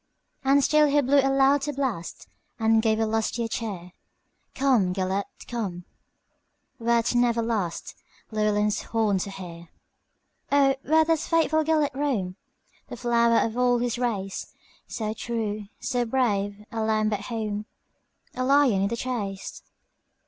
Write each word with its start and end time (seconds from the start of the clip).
And 0.43 0.63
still 0.63 0.87
he 0.87 0.99
blew 1.01 1.19
a 1.19 1.29
louder 1.29 1.73
blast, 1.73 2.25
And 2.57 2.81
gave 2.81 2.99
a 2.99 3.05
lustier 3.05 3.47
cheer:"Come, 3.47 4.95
Gêlert, 4.95 5.25
come, 5.47 5.85
wert 6.79 7.13
never 7.13 7.43
lastLlewelyn's 7.43 8.81
horn 8.81 9.19
to 9.19 9.29
hear."O, 9.29 10.75
where 10.81 11.05
doth 11.05 11.27
faithful 11.27 11.63
Gêlert 11.63 11.93
roam, 11.93 12.35
The 12.87 12.97
flower 12.97 13.45
of 13.45 13.55
all 13.59 13.77
his 13.77 13.99
race, 13.99 14.55
So 14.87 15.13
true, 15.13 15.67
so 15.79 16.03
brave,—a 16.05 16.81
lamb 16.81 17.13
at 17.13 17.25
home,A 17.25 18.43
lion 18.43 18.81
in 18.81 18.87
the 18.87 18.97
chase?" 18.97 19.61